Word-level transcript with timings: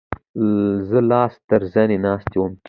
زه 0.89 0.99
لاس 1.09 1.33
تر 1.49 1.61
زنې 1.73 1.97
ناست 2.05 2.31
وم. 2.35 2.53